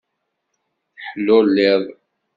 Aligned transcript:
Teḥluliḍ. 0.95 1.83